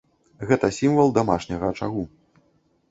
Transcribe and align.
Гэта 0.51 0.69
сімвал 0.79 1.13
дамашняга 1.19 1.65
ачагу. 1.77 2.03